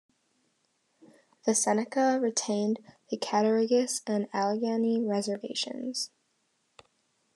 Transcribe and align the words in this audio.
The 1.45 1.53
Seneca 1.53 2.17
retained 2.19 2.79
the 3.11 3.17
Cattaraugus 3.19 4.01
and 4.07 4.31
Allegany 4.31 5.07
reservations. 5.07 6.09